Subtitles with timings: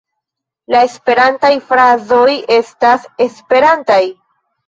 [0.75, 4.01] La esperantaj frazoj restas esperantaj.